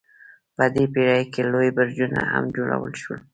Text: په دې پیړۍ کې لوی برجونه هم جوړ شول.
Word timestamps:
په 0.55 0.63
دې 0.73 0.83
پیړۍ 0.93 1.23
کې 1.33 1.41
لوی 1.51 1.69
برجونه 1.77 2.19
هم 2.31 2.45
جوړ 2.55 2.75
شول. 3.01 3.19